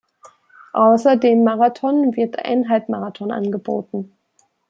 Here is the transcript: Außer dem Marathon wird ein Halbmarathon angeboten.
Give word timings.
Außer 0.73 1.15
dem 1.15 1.43
Marathon 1.43 2.15
wird 2.15 2.39
ein 2.39 2.67
Halbmarathon 2.69 3.31
angeboten. 3.31 4.11